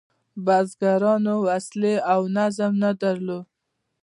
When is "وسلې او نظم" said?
1.47-2.71